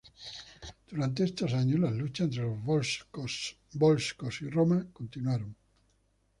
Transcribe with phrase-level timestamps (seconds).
[0.89, 2.57] Durante estos años las luchas entre los
[3.75, 5.55] volscos y Roma continuaron.